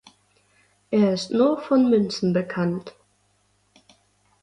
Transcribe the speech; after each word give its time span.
Er 0.89 1.13
ist 1.13 1.29
nur 1.29 1.59
von 1.61 1.87
Münzen 1.91 2.33
bekannt. 2.33 2.95